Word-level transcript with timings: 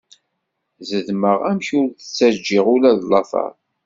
Xedmeɣ 0.89 1.39
amek 1.49 1.67
ur 1.79 1.87
d-ttaǧǧiɣ 1.89 2.65
ula 2.73 2.91
d 3.01 3.03
lateṛ. 3.11 3.51